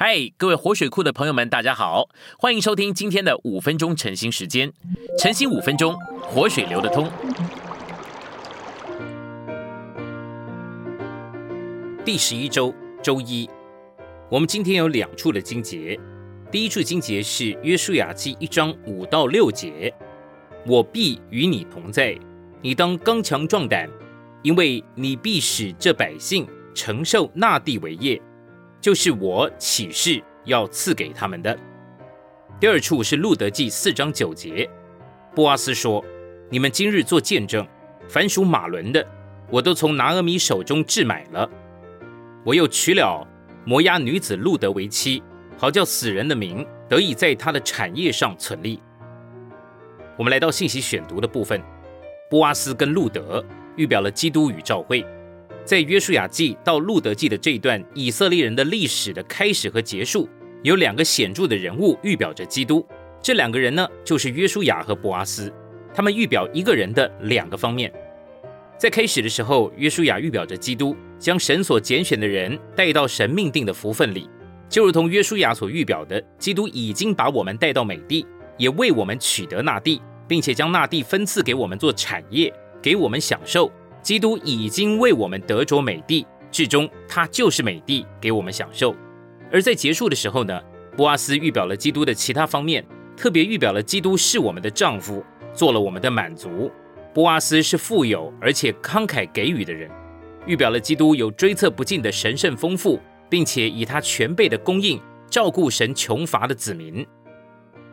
[0.00, 2.08] 嗨，各位活水库的朋友们，大家好，
[2.38, 4.72] 欢迎收听今天的五分钟晨兴时间。
[5.18, 7.10] 晨兴五分钟，活水流得通。
[12.04, 12.72] 第十一周
[13.02, 13.50] 周一，
[14.30, 15.98] 我们今天有两处的经节。
[16.48, 19.92] 第一处经节是约书亚记一章五到六节
[20.64, 22.16] ：“我必与你同在，
[22.62, 23.90] 你当刚强壮胆，
[24.44, 28.22] 因为你必使这百姓承受那地为业。”
[28.80, 31.58] 就是我启示要赐给他们的。
[32.60, 34.68] 第二处是路德记四章九节，
[35.34, 36.04] 波阿斯说
[36.50, 37.66] ：“你们今日做见证，
[38.08, 39.06] 凡属马伦的，
[39.50, 41.48] 我都从拿阿米手中置买了。
[42.44, 43.26] 我又娶了
[43.64, 45.22] 摩押女子路德为妻，
[45.56, 48.80] 好叫死人的名得以在他的产业上存立。”
[50.16, 51.62] 我们来到信息选读的部分，
[52.28, 53.44] 波阿斯跟路德
[53.76, 55.06] 预表了基督与教会。
[55.68, 60.26] 在约书亚记到路德记的这一段以色列人的历史的开始和结束，
[60.62, 62.82] 有两个显著的人物预表着基督。
[63.20, 65.52] 这两个人呢，就是约书亚和博阿斯。
[65.92, 67.92] 他们预表一个人的两个方面。
[68.78, 74.26] 在开始的时候，约书亚预表着基督，将神所拣选的人带到神命定的福分里，
[74.70, 83.70] 就如同约书亚所预表的，基督已经把我们带到美地，也为我们取得那地，并且将那地分赐给我们做产业，给我们享受。
[84.08, 88.96] 基督已经为我们得着美地，至终他就是美地给我们享受。
[89.52, 90.58] 而在结束的时候呢，
[90.96, 92.82] 波阿斯预表了基督的其他方面，
[93.18, 96.70] 特别预表了基督是我们的丈夫，做了我们的满足。
[97.12, 99.90] 波阿斯是富有而且慷慨给予的人，
[100.46, 102.98] 预表了基督有追测不尽的神圣丰富，
[103.28, 104.98] 并且以他全备的供应
[105.28, 107.06] 照顾神穷乏的子民。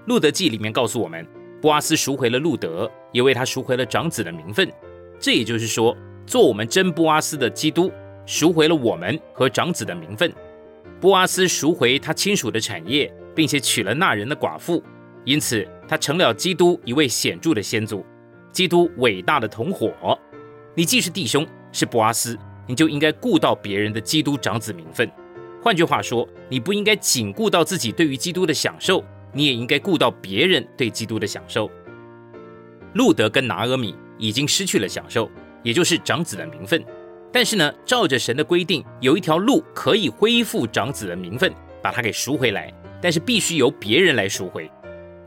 [0.06, 1.28] 路德记里面告诉我们，
[1.62, 4.72] 波阿斯赎回了路德，也为他赎回了长子的名分。
[5.20, 7.92] 这也就是说，做我们真布阿斯的基督
[8.26, 10.32] 赎回了我们和长子的名分。
[11.00, 14.82] 布阿斯赎回他亲属的产业，并且娶了那人的寡妇，
[15.24, 18.06] 因此他成了基督一位显著的先祖，
[18.52, 20.18] 基督伟大的同伙。
[20.74, 22.38] 你既是弟兄，是布阿斯，
[22.68, 25.09] 你就应该顾到别人的基督长子名分。
[25.62, 31.70] 换句话说，你不应该仅顾到自己对于基督的享受，你也应该顾到别人对基督的享受。
[32.94, 33.96] 路德跟拿阿米。
[34.18, 35.30] 已经失去了享受，
[35.64, 36.84] 也就是长子的名分。
[37.31, 42.74] 但是呢，照着神的规定，有一条路可以恢复长子的名分，把他给赎回来。
[43.02, 44.72] 但是必须由别人来赎回。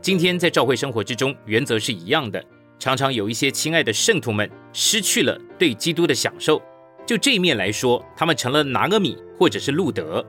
[0.01, 2.43] 今天在教会生活之中，原则是一样的。
[2.77, 6.61] 常常有一些亲爱的圣徒们失去了对基督的享受。
[7.05, 10.25] 就这一面来说，他们成了拿个米或者是路德。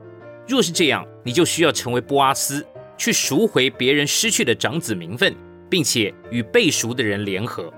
[0.47, 2.65] 若是这样，你就需要成为波阿斯，
[2.97, 5.35] 去赎回别人失去的长子名分，
[5.69, 7.73] 并且与被赎的人联合。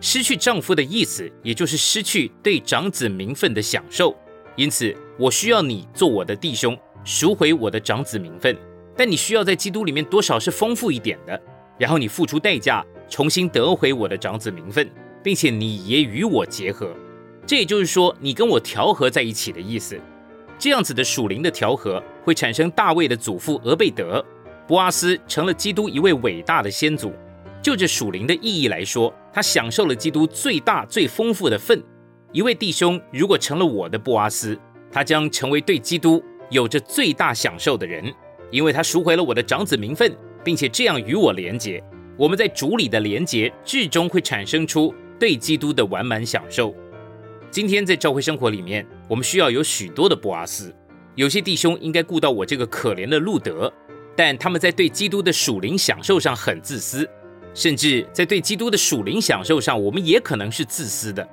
[0.00, 4.14] 失去丈夫的意思，也就是失去对长子名分的享受。
[4.56, 8.56] 因此，我需要你做我的弟兄，赎回我的长子名分。
[8.96, 11.40] 但你需要在基督里面多少是丰富一点的，
[11.78, 14.88] 然后你付出代价，重新得回我的长子名分，
[15.22, 16.94] 并且你也与我结合。
[17.44, 19.98] 这也就是说，你跟我调和在一起的意思。
[20.56, 24.24] 这样子的属灵的调和，会产生大卫的祖父俄贝德，
[24.68, 27.12] 博阿斯成了基督一位伟大的先祖。
[27.60, 31.82] 就这属灵的意义来说，他享受了基督最大最丰富的份。
[32.30, 34.56] 一位弟兄如果成了我的布阿斯，
[34.92, 38.14] 他将成为对基督有着最大享受的人，
[38.52, 41.82] 因为他赎回了我的长子名分，并且这样与我连结。
[42.16, 46.72] 我们在主里的连结，最终会产生出对基督的完满享受。
[47.50, 50.72] 今天在教会生活里面，我们需要有许多的布阿斯。
[51.16, 53.72] 有些弟兄应该顾到我这个可怜的路德，
[54.16, 57.08] 但他们在对基督的属灵享受上很自私。
[57.54, 61.26] 甚至在对基督的属灵享受上，我们也可能是自私的。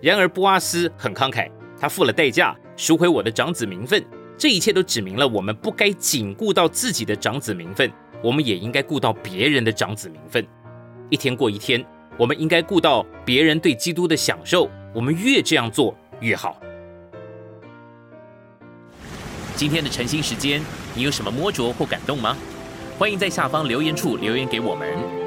[0.00, 4.02] 然而波阿斯很慷慨，他付了代价赎回我的长子名分。
[4.38, 7.90] 这一切都指明了我们不该仅顾到自己的长子名分，
[8.22, 10.46] 我们也应该顾到别人的长子名分。
[11.08, 11.84] 一天过一天，
[12.18, 14.70] 我们应该顾到别人对基督的享受。
[14.94, 16.58] 我们越这样做越好。
[19.54, 20.62] 今天的晨兴时间，
[20.94, 22.36] 你有什么摸着或感动吗？
[22.98, 25.25] 欢迎在下方留言处留言给我们。